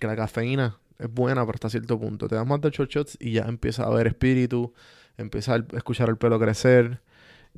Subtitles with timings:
[0.00, 2.26] que la cafeína es buena pero hasta cierto punto.
[2.26, 4.74] Te das más de 8 shots y ya empieza a ver espíritu,
[5.16, 7.00] empieza a escuchar el pelo crecer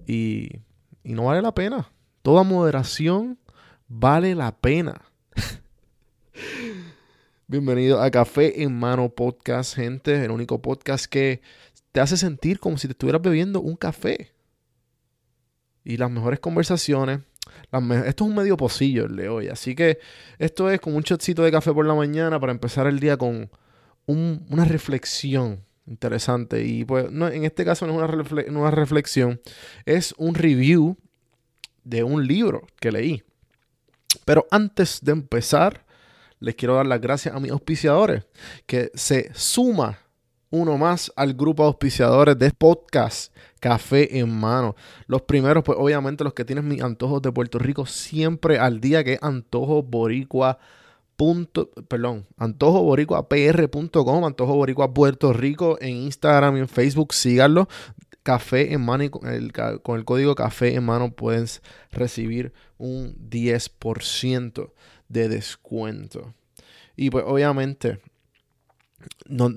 [0.06, 0.50] y,
[1.02, 1.90] y no vale la pena.
[2.20, 3.38] Toda moderación
[3.88, 5.00] vale la pena.
[7.46, 10.24] Bienvenido a Café en Mano Podcast, gente.
[10.24, 11.40] El único podcast que
[11.92, 14.32] te hace sentir como si te estuvieras bebiendo un café.
[15.84, 17.20] Y las mejores conversaciones.
[18.04, 19.48] Esto es un medio pocillo el de hoy.
[19.48, 19.98] Así que
[20.38, 23.50] esto es como un shotcito de café por la mañana para empezar el día con
[24.06, 26.64] una reflexión interesante.
[26.64, 29.40] Y pues en este caso no es una, una reflexión,
[29.86, 30.96] es un review
[31.84, 33.22] de un libro que leí.
[34.24, 35.84] Pero antes de empezar,
[36.38, 38.24] les quiero dar las gracias a mis auspiciadores,
[38.66, 39.98] que se suma
[40.50, 44.74] uno más al grupo de auspiciadores de podcast Café en Mano.
[45.06, 49.04] Los primeros, pues obviamente los que tienen mis antojos de Puerto Rico siempre al día,
[49.04, 50.58] que es antojo boricua.
[51.86, 57.68] perdón, antojoboricuapr.com, antojo boricua Puerto Rico en Instagram y en Facebook, síganlo.
[58.24, 63.14] Café en mano y con el, con el código Café en mano puedes recibir un
[63.30, 64.72] 10%
[65.08, 66.34] de descuento.
[66.96, 68.00] Y pues obviamente,
[69.26, 69.52] no,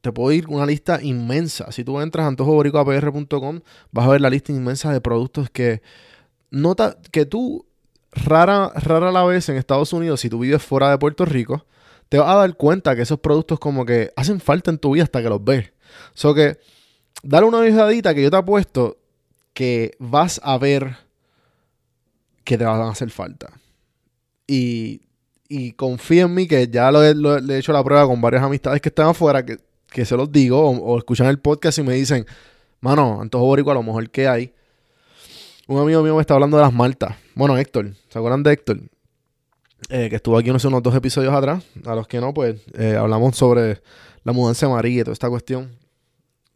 [0.00, 1.70] te puedo ir una lista inmensa.
[1.72, 3.60] Si tú entras a antojoboricoapr.com,
[3.90, 5.82] vas a ver la lista inmensa de productos que
[6.50, 7.66] nota que tú
[8.12, 11.66] rara, rara la vez en Estados Unidos, si tú vives fuera de Puerto Rico,
[12.08, 15.04] te vas a dar cuenta que esos productos como que hacen falta en tu vida
[15.04, 15.72] hasta que los ves.
[16.14, 16.58] So que
[17.22, 18.98] dale una visadita que yo te apuesto
[19.52, 20.96] que vas a ver
[22.44, 23.60] que te van a hacer falta.
[24.46, 25.02] Y,
[25.48, 28.88] y confía en mí que ya lo he, hecho la prueba con varias amistades que
[28.88, 29.58] están afuera, que,
[29.92, 32.26] se los digo, o, escuchan el podcast y me dicen,
[32.80, 34.52] mano, Antojo Borico a lo mejor que hay.
[35.66, 37.16] Un amigo mío me está hablando de las maltas.
[37.34, 38.80] Bueno, Héctor, ¿se acuerdan de Héctor?
[39.90, 41.64] Eh, que estuvo aquí unos, unos dos episodios atrás.
[41.84, 43.80] A los que no, pues eh, hablamos sobre
[44.24, 45.76] la mudanza María y toda esta cuestión.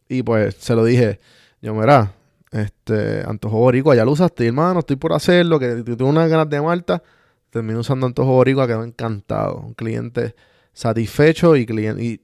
[0.07, 1.19] Y pues se lo dije,
[1.61, 2.13] yo, mira,
[2.51, 6.61] este, Antojo Boricua, ya lo usaste, hermano, estoy por hacerlo, que tengo unas ganas de
[6.61, 7.01] Malta.
[7.49, 9.57] Terminé usando Antojo Boricua, quedó encantado.
[9.57, 10.35] Un cliente
[10.73, 11.61] satisfecho y,
[11.99, 12.21] y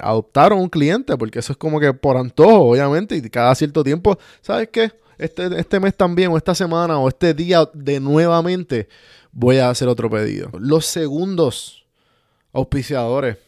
[0.00, 4.18] adoptaron un cliente, porque eso es como que por antojo, obviamente, y cada cierto tiempo,
[4.40, 4.92] ¿sabes qué?
[5.18, 8.88] Este, este mes también, o esta semana, o este día de nuevamente,
[9.30, 10.50] voy a hacer otro pedido.
[10.58, 11.86] Los segundos
[12.52, 13.38] auspiciadores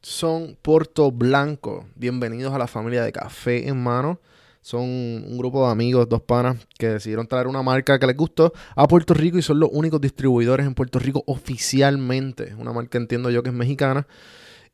[0.00, 1.86] son Puerto Blanco.
[1.94, 4.20] Bienvenidos a la familia de Café en Mano.
[4.64, 8.54] Son un grupo de amigos, dos panas, que decidieron traer una marca que les gustó
[8.74, 12.54] a Puerto Rico y son los únicos distribuidores en Puerto Rico oficialmente.
[12.54, 14.06] Una marca entiendo yo que es mexicana.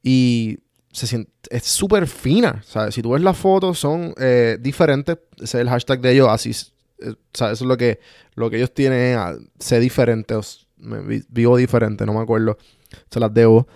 [0.00, 0.60] Y
[0.92, 2.62] se siente, es súper fina.
[2.64, 2.94] ¿sabes?
[2.94, 5.18] Si tú ves las fotos, son eh, diferentes.
[5.38, 6.28] Ese es el hashtag de ellos.
[6.28, 7.98] Así, eh, Eso es lo que,
[8.36, 9.18] lo que ellos tienen.
[9.18, 10.36] Ah, sé diferente.
[11.30, 12.58] vivo diferente, no me acuerdo.
[13.10, 13.66] Se las debo.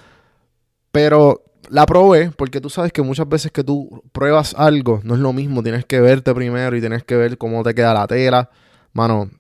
[0.93, 5.21] Pero la probé porque tú sabes que muchas veces que tú pruebas algo no es
[5.21, 5.63] lo mismo.
[5.63, 8.51] Tienes que verte primero y tienes que ver cómo te queda la tela.
[8.93, 9.31] Mano,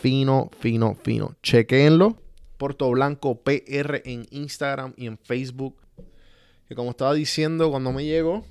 [0.00, 1.34] fino, fino, fino.
[1.42, 2.16] Chequenlo.
[2.56, 5.76] Puerto Blanco PR en Instagram y en Facebook.
[6.68, 8.44] Que como estaba diciendo cuando me llegó,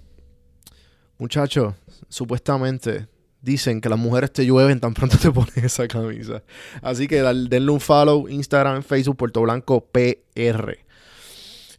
[1.20, 1.76] muchachos,
[2.10, 3.08] supuestamente
[3.42, 6.44] dicen que las mujeres te llueven tan pronto te pones esa camisa.
[6.82, 10.87] Así que denle un follow, Instagram, Facebook, Puerto Blanco PR.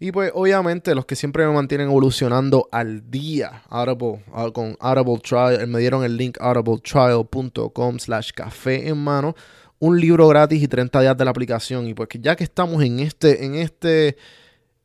[0.00, 5.18] Y pues obviamente los que siempre me mantienen evolucionando al día, Audible, ah, con Audible
[5.18, 9.34] Trial, me dieron el link audibletrial.com slash café en mano,
[9.80, 11.88] un libro gratis y 30 días de la aplicación.
[11.88, 14.16] Y pues que ya que estamos en este, en este,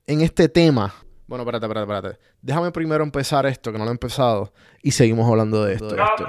[0.07, 0.94] en este tema,
[1.28, 2.19] bueno, espérate, espérate, espérate.
[2.41, 5.88] Déjame primero empezar esto, que no lo he empezado, y seguimos hablando de esto.
[5.88, 6.28] De esto.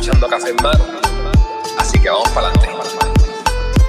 [0.00, 0.84] Escuchando Café en Mano.
[1.78, 2.68] Así que vamos para adelante.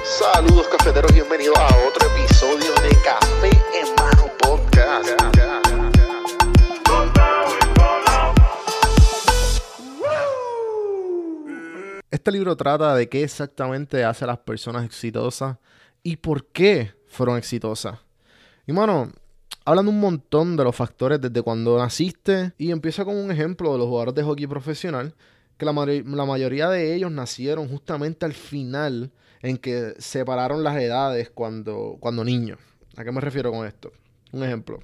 [0.04, 5.21] Saludos cafeteros, bienvenidos a otro episodio de Café en Mano Podcast.
[12.22, 15.56] Este libro trata de qué exactamente hace a las personas exitosas
[16.04, 17.98] y por qué fueron exitosas.
[18.64, 19.10] Y mano,
[19.64, 23.78] hablan un montón de los factores desde cuando naciste y empieza con un ejemplo de
[23.78, 25.16] los jugadores de hockey profesional
[25.56, 29.10] que la, mayoría de ellos nacieron justamente al final
[29.40, 32.60] en que separaron las edades cuando, cuando niños.
[32.96, 33.90] ¿A qué me refiero con esto?
[34.30, 34.78] Un ejemplo.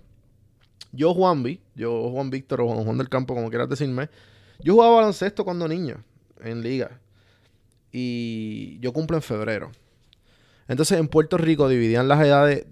[0.91, 4.11] Yo, Juanvi, yo, Juan Víctor o Juan del Campo, como quieras decirme,
[4.59, 6.03] yo jugaba baloncesto cuando niño,
[6.43, 6.99] en liga.
[7.93, 9.71] Y yo cumplo en febrero.
[10.69, 12.67] Entonces en Puerto Rico dividían las edades,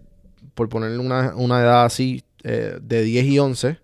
[0.55, 3.79] por ponerle una, una edad así, eh, de 10 y 11,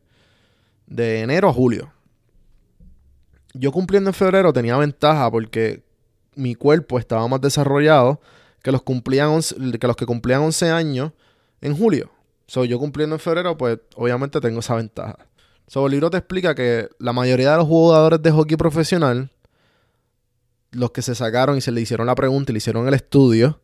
[0.86, 1.92] de enero a julio.
[3.54, 5.82] Yo cumpliendo en febrero tenía ventaja porque
[6.34, 8.20] mi cuerpo estaba más desarrollado
[8.62, 9.40] que los, cumplían
[9.78, 11.12] que, los que cumplían 11 años
[11.60, 12.10] en julio.
[12.46, 15.16] So, yo cumpliendo en febrero, pues obviamente tengo esa ventaja.
[15.66, 19.30] So, el libro te explica que la mayoría de los jugadores de hockey profesional,
[20.72, 23.60] los que se sacaron y se le hicieron la pregunta y le hicieron el estudio,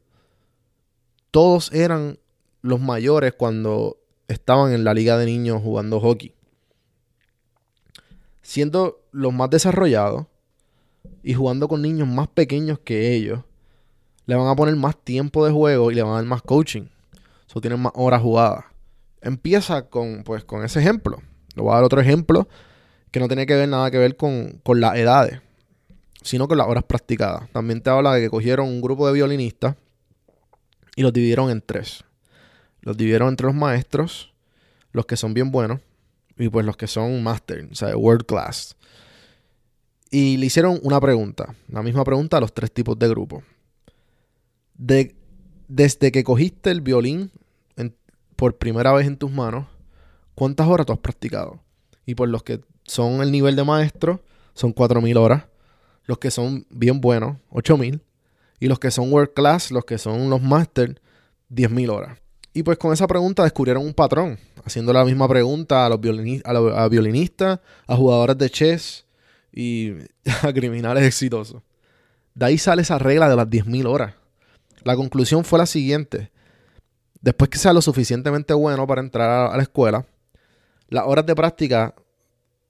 [1.31, 2.19] todos eran
[2.63, 6.35] los mayores cuando estaban en la liga de niños jugando hockey.
[8.43, 10.27] Siendo los más desarrollados
[11.23, 13.41] y jugando con niños más pequeños que ellos,
[14.27, 16.89] le van a poner más tiempo de juego y le van a dar más coaching.
[17.47, 18.65] So tienen más horas jugadas.
[19.23, 21.23] Empieza con, pues, con ese ejemplo.
[21.55, 22.49] Le voy a dar otro ejemplo
[23.11, 25.41] que no tiene que ver nada que ver con, con las edades,
[26.29, 27.49] sino con las horas practicadas.
[27.53, 29.77] También te habla de que cogieron un grupo de violinistas
[30.95, 32.05] y los dividieron en tres.
[32.83, 34.35] Los dividieron entre los maestros,
[34.93, 35.81] los que son bien buenos,
[36.37, 38.77] y pues los que son master, o sea, world class.
[40.11, 43.45] Y le hicieron una pregunta, la misma pregunta a los tres tipos de grupos.
[44.75, 45.17] De,
[45.67, 47.33] desde que cogiste el violín
[48.37, 49.67] por primera vez en tus manos,
[50.35, 51.61] ¿cuántas horas tú has practicado?
[52.05, 54.23] Y por los que son el nivel de maestro,
[54.53, 55.45] son 4.000 horas.
[56.09, 58.01] Los que son bien buenos, 8.000.
[58.61, 61.01] Y los que son world class, los que son los master,
[61.51, 62.19] 10.000 horas.
[62.55, 66.01] Y pues con esa pregunta descubrieron un patrón, haciendo la misma pregunta a los,
[66.75, 69.05] a violinistas, a jugadores de chess
[69.53, 69.93] y
[70.43, 71.63] a criminales exitosos.
[72.35, 74.15] De ahí sale esa regla de las 10.000 horas.
[74.85, 76.31] La conclusión fue la siguiente.
[77.21, 80.07] Después que sea lo suficientemente bueno para entrar a la escuela,
[80.89, 81.95] las horas de práctica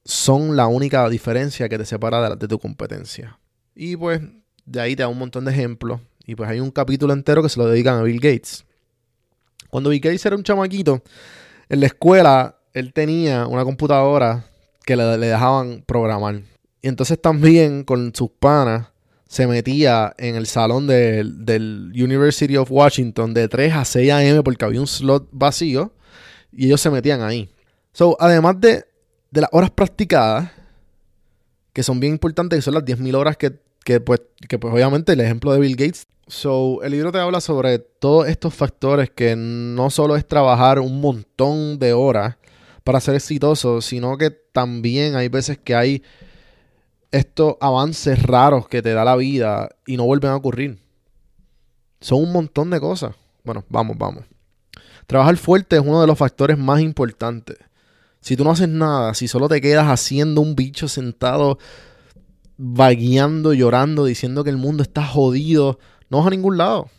[0.09, 3.39] son la única diferencia que te separa de, de tu competencia.
[3.75, 4.23] Y pues
[4.65, 6.01] de ahí te da un montón de ejemplos.
[6.27, 8.65] Y pues hay un capítulo entero que se lo dedican a Bill Gates.
[9.69, 11.03] Cuando Bill Gates era un chamaquito,
[11.69, 14.47] en la escuela él tenía una computadora
[14.87, 16.41] que le, dejaban programar.
[16.81, 18.89] Y entonces también con sus panas
[19.29, 24.43] se metía en el salón del University of Washington de 3 a 6 a.m.
[24.43, 25.93] porque había un slot vacío
[26.51, 27.51] y ellos se metían ahí.
[27.93, 28.85] So, además de,
[29.31, 30.51] de las horas practicadas,
[31.73, 35.13] que son bien importantes, que son las 10.000 horas que, que, pues, que pues obviamente
[35.13, 39.35] el ejemplo de Bill Gates So, el libro te habla sobre todos estos factores que
[39.35, 42.37] no solo es trabajar un montón de horas
[42.85, 46.03] para ser exitoso, sino que también hay veces que hay
[47.13, 50.79] estos avances raros que te da la vida y no vuelven a ocurrir.
[52.03, 53.15] Son un montón de cosas.
[53.43, 54.25] Bueno, vamos, vamos.
[55.07, 57.57] Trabajar fuerte es uno de los factores más importantes.
[58.21, 61.59] Si tú no haces nada, si solo te quedas haciendo un bicho sentado,
[62.57, 65.79] vagueando, llorando, diciendo que el mundo está jodido,
[66.11, 66.91] no vas a ningún lado.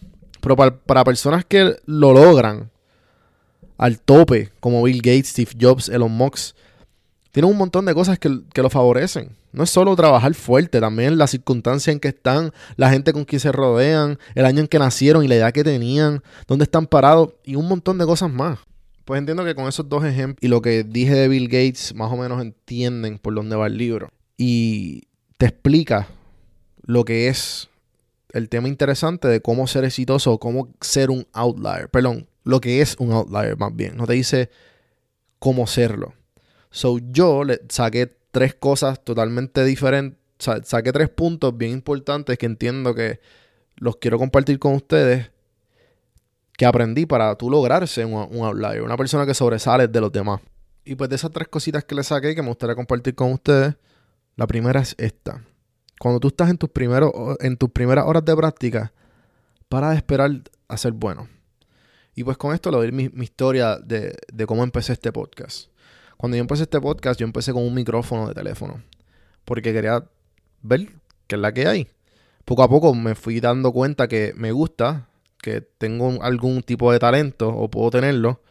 [0.42, 2.72] Pero para, personas que lo logran
[3.78, 6.56] al tope, como Bill Gates, Steve Jobs, Elon Musk,
[7.32, 9.36] tienen un montón de cosas que, lo favorecen.
[9.52, 13.40] No es solo trabajar fuerte, también la circunstancia en que están, la gente con quien
[13.40, 17.34] se rodean, el año en que nacieron y la edad que tenían, dónde están parados
[17.44, 18.60] y un montón de cosas más.
[19.10, 22.12] Pues entiendo que con esos dos ejemplos y lo que dije de Bill Gates, más
[22.12, 24.12] o menos entienden por dónde va el libro.
[24.38, 25.08] Y
[25.40, 26.08] te explica
[26.84, 27.70] lo que es
[28.34, 31.90] el tema interesante de cómo ser exitoso o cómo ser un outlier.
[31.90, 33.98] Perdón, lo que es un outlier más bien.
[33.98, 34.52] No te dice
[35.40, 36.14] cómo serlo.
[36.70, 40.20] So yo le saqué tres cosas totalmente diferentes.
[40.38, 43.20] saqué tres puntos bien importantes que entiendo que
[43.78, 45.32] los quiero compartir con ustedes.
[46.60, 48.84] Que aprendí para tú lograr ser un, un outlier.
[48.84, 50.42] Una persona que sobresale de los demás.
[50.84, 53.76] Y pues de esas tres cositas que le saqué que me gustaría compartir con ustedes.
[54.36, 55.42] La primera es esta
[56.00, 57.12] cuando tú estás en tus, primeros,
[57.42, 58.94] en tus primeras horas de práctica,
[59.68, 60.32] para de esperar
[60.68, 61.28] a ser bueno.
[62.16, 65.70] Y pues con esto le doy mi, mi historia de, de, cómo empecé este podcast.
[66.18, 68.82] Cuando yo empecé este podcast, yo empecé con un micrófono de teléfono.
[69.46, 70.04] Porque quería
[70.62, 70.90] ver
[71.28, 71.88] qué es la que hay.
[72.46, 75.09] Poco a poco me fui dando cuenta que me gusta,
[75.42, 78.42] que tengo algún tipo de talento o puedo tenerlo.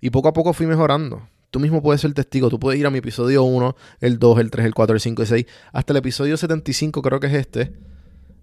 [0.00, 1.28] Y poco a poco fui mejorando.
[1.50, 2.50] Tú mismo puedes ser testigo.
[2.50, 5.22] Tú puedes ir a mi episodio 1, el 2, el 3, el 4, el 5,
[5.22, 7.72] el 6, hasta el episodio 75, creo que es este.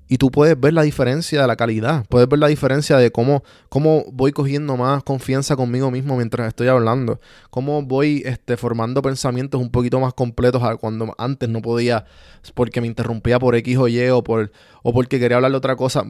[0.08, 2.06] Y tú puedes ver la diferencia de la calidad.
[2.10, 6.68] Puedes ver la diferencia de cómo, cómo voy cogiendo más confianza conmigo mismo mientras estoy
[6.68, 7.20] hablando.
[7.50, 12.06] Cómo voy este, formando pensamientos un poquito más completos a cuando antes no podía
[12.54, 14.52] porque me interrumpía por X o Y o, por,
[14.84, 16.04] o porque quería hablar de otra cosa.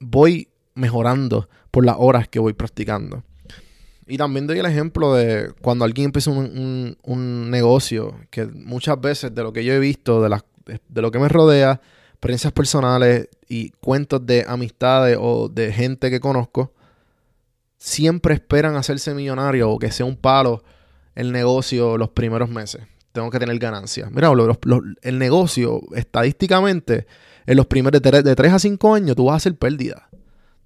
[0.00, 3.22] Voy mejorando por las horas que voy practicando.
[4.06, 9.34] Y también doy el ejemplo de cuando alguien empieza un, un- negocio, que muchas veces
[9.34, 10.44] de lo que yo he visto, de, las,
[10.88, 11.80] de lo que me rodea,
[12.12, 16.72] experiencias personales y cuentos de amistades o de gente que conozco,
[17.76, 20.62] siempre esperan hacerse millonario o que sea un palo
[21.14, 22.82] el negocio los primeros meses.
[23.12, 24.10] Tengo que tener ganancias.
[24.10, 27.06] Mira, los- los- el negocio, estadísticamente,
[27.46, 30.07] en los primeros de 3, a 5 años, tú vas a hacer pérdida.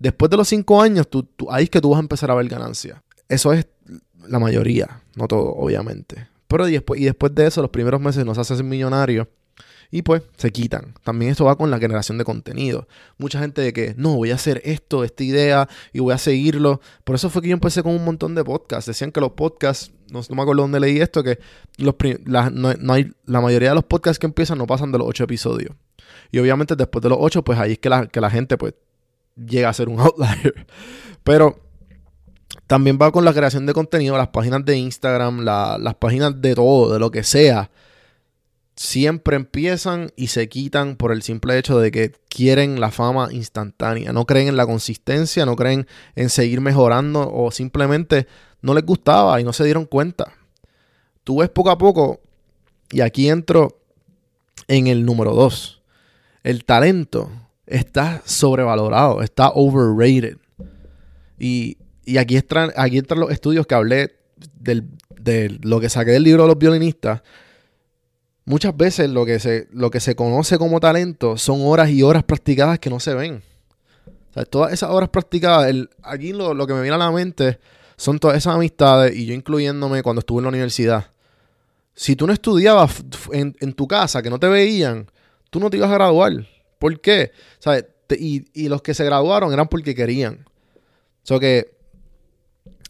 [0.03, 2.35] Después de los 5 años, tú, tú- ahí es que tú vas a empezar a
[2.35, 2.99] ver ganancias.
[3.29, 3.67] Eso es
[4.29, 6.27] la mayoría, no todo, obviamente.
[6.49, 9.27] Pero y después, y después de eso, los primeros meses no se hacen millonarios
[9.91, 10.95] y pues se quitan.
[11.05, 12.89] También esto va con la generación de contenido.
[13.19, 16.81] Mucha gente de que, no, voy a hacer esto, esta idea y voy a seguirlo.
[17.05, 18.87] Por eso fue que yo empecé con un montón de podcasts.
[18.87, 21.39] Decían que los podcasts, no, me acuerdo dónde leí esto, que
[21.79, 21.95] los,
[22.25, 25.07] la, no- no hay, la mayoría de los podcasts que empiezan no pasan de los
[25.07, 25.75] ocho episodios.
[26.33, 28.75] Y obviamente después de los ocho, pues ahí es que la, que la gente pues
[29.37, 30.67] llega a ser un outlier.
[31.25, 31.59] Pero
[32.67, 36.55] también va con la creación de contenido, las páginas de Instagram, la- las páginas de
[36.55, 37.71] todo, de lo que sea.
[38.75, 44.13] Siempre empiezan y se quitan por el simple hecho de que quieren la fama instantánea.
[44.13, 45.87] No creen en la consistencia, no creen
[46.17, 48.27] en seguir mejorando o simplemente
[48.63, 50.33] no les gustaba y no se dieron cuenta.
[51.23, 52.21] Tú ves poco a poco,
[52.91, 53.79] y aquí entro
[54.67, 55.83] en el número dos.
[56.43, 57.31] El talento
[57.73, 60.37] está sobrevalorado, está overrated.
[61.39, 64.15] Y, y aquí, entran, aquí entran los estudios que hablé
[64.55, 64.89] del,
[65.19, 67.23] de lo que saqué del libro de los violinistas.
[68.45, 72.25] Muchas veces lo que, se, lo que se conoce como talento son horas y horas
[72.25, 73.43] practicadas que no se ven.
[74.51, 77.59] Todas esas horas practicadas, el, aquí lo, lo que me viene a la mente
[77.97, 81.07] son todas esas amistades y yo incluyéndome cuando estuve en la universidad.
[81.95, 83.03] Si tú no estudiabas
[83.33, 85.11] en, en tu casa, que no te veían,
[85.51, 86.33] tú no te ibas a graduar.
[86.83, 87.31] ¿Por qué?
[87.61, 87.85] ¿Sabes?
[88.19, 90.45] Y, los que se graduaron eran porque querían.
[91.23, 91.77] O sea que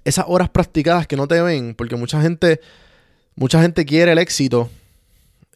[0.03, 2.63] esas horas practicadas que no te ven, porque mucha gente,
[3.35, 4.71] mucha gente quiere el éxito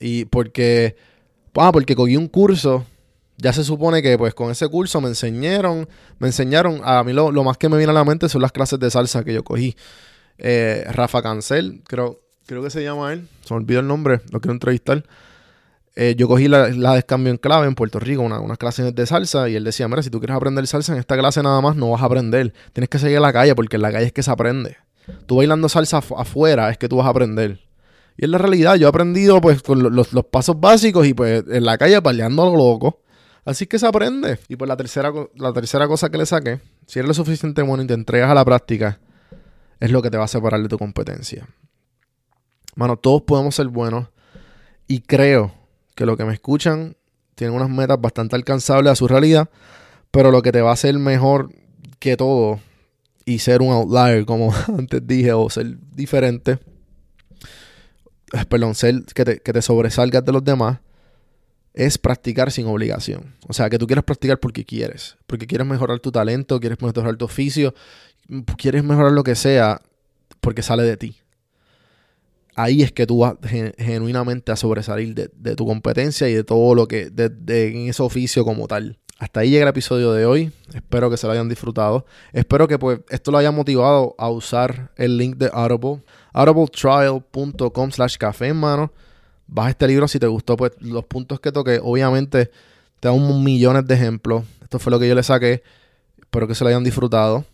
[0.01, 0.97] y porque,
[1.55, 2.85] ah, porque cogí un curso,
[3.39, 5.89] ya se supone que pues con ese curso me enseñaron,
[6.19, 8.53] me enseñaron, a mí lo, lo más que me viene a la mente son las
[8.53, 9.75] clases de salsa que yo cogí.
[10.37, 14.43] Eh, Rafa Cancel, creo, creo que se llama él, se me olvidó el nombre, lo
[14.43, 15.05] quiero entrevistar.
[15.99, 18.95] Eh, yo cogí la, la de cambio en clave en Puerto Rico, una- unas clases
[18.95, 21.61] de salsa, y él decía, mira, si tú quieres aprender salsa en esta clase nada
[21.63, 22.53] más, no vas a aprender.
[22.75, 24.77] Tienes que seguir a la calle, porque en la calle es que se aprende.
[25.27, 27.61] Tú bailando salsa afu- afuera es que tú vas a aprender.
[28.19, 31.15] Y es la realidad, yo he aprendido pues con lo- los, los pasos básicos y
[31.15, 33.01] pues en la calle peleando a lo loco.
[33.47, 34.39] Así que se aprende.
[34.49, 37.83] Y pues la tercera, la tercera cosa que le saqué, si eres lo suficiente bueno
[37.85, 38.99] y te entregas a la práctica,
[39.81, 41.47] es lo que te va a separar de tu competencia.
[42.75, 44.09] Mano, todos podemos ser buenos
[44.89, 45.53] y creo
[45.97, 46.97] que los que me escuchan
[47.35, 49.49] tienen unas metas bastante alcanzables a su realidad,
[50.13, 51.51] pero lo que te va a hacer mejor
[51.99, 52.61] que todo
[53.25, 56.59] y ser un outlier, como antes dije, o ser diferente,
[58.49, 60.79] perdón, ser que te, que te sobresalgas de los demás,
[61.75, 63.35] es practicar sin obligación.
[63.49, 67.17] O sea, que tú quieres practicar porque quieres, porque quieres mejorar tu talento, quieres mejorar
[67.17, 67.75] tu oficio,
[68.57, 69.83] quieres mejorar lo que sea,
[70.41, 71.17] porque sale de ti.
[72.59, 76.75] Ahí es que tú vas gen- genuinamente a sobresalir de, tu competencia y de todo
[76.75, 78.99] lo que, de- en ese oficio como tal.
[79.19, 80.53] Hasta ahí llega el episodio de hoy.
[80.75, 82.05] Espero que se lo hayan disfrutado.
[82.33, 86.03] Espero que pues esto lo haya motivado a usar el link de Audible.
[86.35, 88.93] audibletrial.com slash café, hermano.
[89.47, 91.79] Baja este libro si te gustó pues los puntos que toqué.
[91.83, 92.47] Obviamente
[93.01, 94.45] te da un millones de ejemplos.
[94.63, 95.63] Esto fue lo que yo le saqué.
[96.19, 97.45] Espero que se lo hayan disfrutado.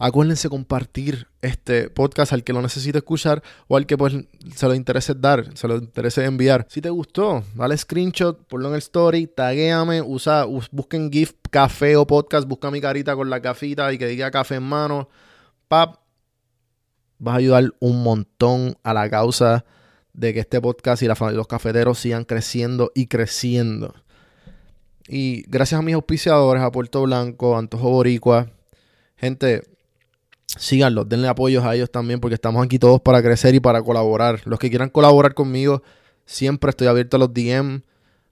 [0.00, 4.14] Acuérdense compartir este podcast al que lo necesite escuchar o al que pues
[4.54, 6.66] se lo interese dar, se lo interese enviar.
[6.68, 11.96] Si te gustó, dale screenshot, ponlo en el story, taguéame, usa, us- busquen GIF café
[11.96, 15.08] o podcast, busca mi carita con la cafita y que diga café en mano.
[15.66, 15.96] Pap,
[17.18, 19.64] vas a ayudar un montón a la causa
[20.12, 23.94] de que este podcast y los cafeteros sigan creciendo y creciendo.
[25.08, 28.50] Y gracias a mis auspiciadores, a Puerto Blanco, Antojo Boricua,
[29.16, 29.62] gente,
[30.56, 34.40] síganlos, denle apoyos a ellos también porque estamos aquí todos para crecer y para colaborar.
[34.44, 35.82] Los que quieran colaborar conmigo,
[36.24, 37.82] siempre estoy abierto a los DM,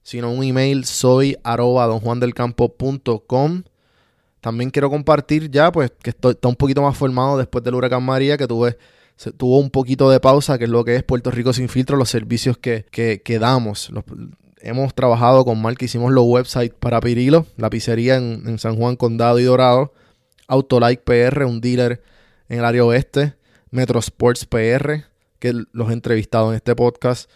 [0.03, 3.63] sino un email soy arroba donjuandelcampo.com.
[4.41, 8.03] También quiero compartir ya, pues, que estoy, está un poquito más formado después del huracán
[8.05, 8.79] María, que tuve,
[9.17, 11.97] se- tuvo un poquito de pausa, que es lo que es Puerto Rico sin filtro,
[11.97, 13.91] los servicios que, que, damos.
[14.61, 19.41] Hemos trabajado con Mark, hicimos los websites para Pirilo, la pizzería en San Juan, Condado
[19.41, 19.93] y Dorado.
[20.49, 22.03] Autolike PR, un dealer
[22.49, 23.35] en el área oeste.
[23.71, 25.05] Metro Sports PR,
[25.39, 27.31] que los he entrevistado en este podcast.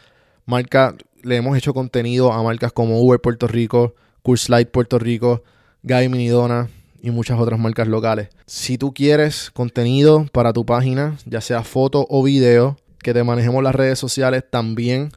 [0.47, 5.43] Marca, le hemos hecho contenido a marcas como Uber Puerto Rico, Curse Light Puerto Rico,
[5.83, 6.69] Guy Minidona
[7.03, 8.29] y muchas otras marcas locales.
[8.47, 13.63] Si tú quieres contenido para tu página, ya sea foto o video, que te manejemos
[13.63, 15.11] las redes sociales también,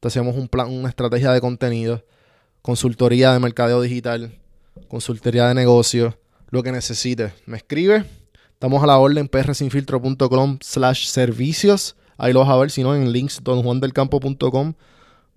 [0.00, 2.04] te hacemos un plan, una estrategia de contenido,
[2.62, 4.38] consultoría de mercadeo digital,
[4.88, 6.14] consultoría de negocios,
[6.50, 7.32] lo que necesites.
[7.46, 8.04] Me escribe.
[8.52, 11.96] Estamos a la orden prsinfiltro.com slash servicios.
[12.16, 14.74] Ahí lo vas a ver, si no, en links donjuandelcampo.com.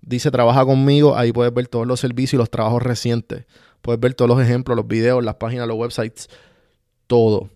[0.00, 1.16] Dice trabaja conmigo.
[1.16, 3.44] Ahí puedes ver todos los servicios y los trabajos recientes.
[3.82, 6.28] Puedes ver todos los ejemplos, los videos, las páginas, los websites,
[7.06, 7.50] todo.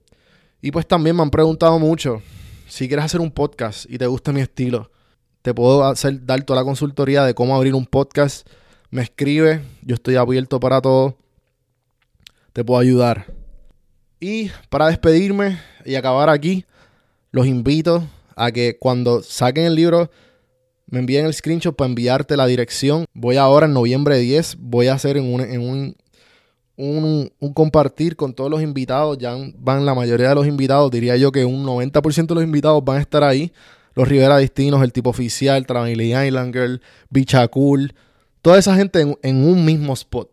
[0.61, 2.23] Y pues también me han preguntado mucho,
[2.68, 4.90] si quieres hacer un podcast y te gusta mi estilo,
[5.42, 8.49] te puedo hacer, dar toda la consultoría de cómo abrir un podcast.
[8.90, 11.16] Me escribe, yo estoy abierto para todo.
[12.52, 13.41] Te puedo ayudar.
[14.22, 16.64] Y para despedirme y acabar aquí,
[17.32, 20.12] los invito a que cuando saquen el libro
[20.86, 23.04] me envíen el screenshot para enviarte la dirección.
[23.14, 25.96] Voy ahora en noviembre 10, voy a hacer en un, en un
[26.76, 29.18] un, compartir con todos los invitados.
[29.18, 32.84] Ya van la mayoría de los invitados, diría yo que un 90% de los invitados
[32.84, 33.52] van a estar ahí.
[33.94, 37.92] Los Rivera Distinos, el tipo oficial, Travelly Island Girl, Bicha Cool,
[38.40, 40.30] toda esa gente en, un mismo spot.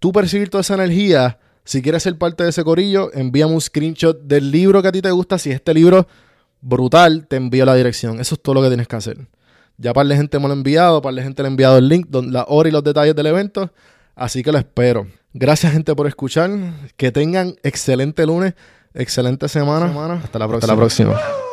[0.00, 1.38] Tú percibir toda esa energía,
[1.68, 5.02] si quieres ser parte de ese corillo, envíame un screenshot del libro que a ti
[5.02, 5.36] te gusta.
[5.36, 6.08] Si este libro
[6.62, 8.20] brutal, te envío la dirección.
[8.20, 9.18] Eso es todo lo que tienes que hacer.
[9.76, 11.86] Ya para la gente me lo ha enviado, para la gente le ha enviado el
[11.86, 13.70] link, la hora y los detalles del evento.
[14.14, 15.08] Así que lo espero.
[15.34, 16.50] Gracias, gente, por escuchar.
[16.96, 18.54] Que tengan excelente lunes,
[18.94, 19.88] excelente semana.
[20.24, 20.56] Hasta la próxima.
[20.56, 21.47] Hasta la próxima.